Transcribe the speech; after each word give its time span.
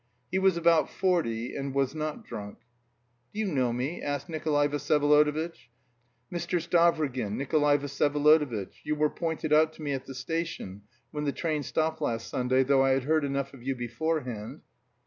He 0.31 0.39
was 0.39 0.57
about 0.57 0.89
forty, 0.89 1.55
and 1.55 1.75
was 1.75 1.93
not 1.93 2.25
drunk. 2.25 2.57
"Do 3.31 3.39
you 3.39 3.45
know 3.45 3.71
me?" 3.71 4.01
asked 4.01 4.29
Nikolay 4.29 4.67
Vsyevolodovitch. 4.67 5.69
"Mr. 6.33 6.59
Stavrogin, 6.59 7.33
Nikolay 7.33 7.77
Vsyevolodovitch. 7.77 8.79
You 8.83 8.95
were 8.95 9.11
pointed 9.11 9.53
out 9.53 9.73
to 9.73 9.83
me 9.83 9.91
at 9.91 10.05
the 10.07 10.15
station, 10.15 10.81
when 11.11 11.25
the 11.25 11.31
train 11.31 11.61
stopped 11.61 12.01
last 12.01 12.29
Sunday, 12.29 12.63
though 12.63 12.81
I 12.83 12.93
had 12.93 13.03
heard 13.03 13.23
enough 13.23 13.53
of 13.53 13.61
you 13.61 13.75
beforehand." 13.75 14.61